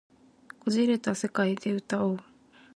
[0.65, 2.19] 捻れた世界で歌おう